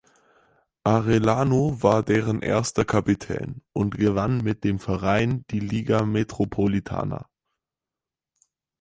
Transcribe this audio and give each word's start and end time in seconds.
Arellano 0.83 1.83
war 1.83 2.01
deren 2.01 2.41
erster 2.41 2.85
Kapitän 2.85 3.61
und 3.71 3.97
gewann 3.99 4.43
mit 4.43 4.63
dem 4.63 4.79
Verein 4.79 5.45
die 5.51 5.59
Liga 5.59 6.05
Metropolitana. 6.05 7.29